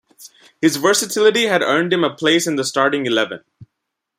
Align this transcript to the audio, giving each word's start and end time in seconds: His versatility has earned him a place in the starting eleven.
His 0.59 0.77
versatility 0.77 1.43
has 1.45 1.61
earned 1.63 1.93
him 1.93 2.03
a 2.03 2.11
place 2.15 2.47
in 2.47 2.55
the 2.55 2.63
starting 2.63 3.05
eleven. 3.05 3.43